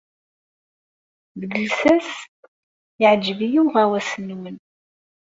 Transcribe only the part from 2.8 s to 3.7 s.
yeɛjeb-iyi